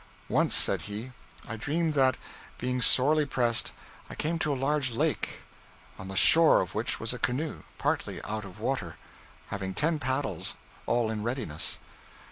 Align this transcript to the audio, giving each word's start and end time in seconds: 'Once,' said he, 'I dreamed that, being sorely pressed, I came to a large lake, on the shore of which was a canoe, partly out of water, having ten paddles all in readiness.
'Once,' 0.29 0.55
said 0.55 0.81
he, 0.89 1.11
'I 1.47 1.57
dreamed 1.57 1.93
that, 1.93 2.17
being 2.57 2.81
sorely 2.81 3.23
pressed, 3.23 3.71
I 4.09 4.15
came 4.15 4.39
to 4.39 4.51
a 4.51 4.57
large 4.57 4.89
lake, 4.89 5.41
on 5.99 6.07
the 6.07 6.15
shore 6.15 6.59
of 6.59 6.73
which 6.73 6.99
was 6.99 7.13
a 7.13 7.19
canoe, 7.19 7.61
partly 7.77 8.19
out 8.23 8.43
of 8.43 8.59
water, 8.59 8.97
having 9.49 9.75
ten 9.75 9.99
paddles 9.99 10.55
all 10.87 11.11
in 11.11 11.21
readiness. 11.21 11.77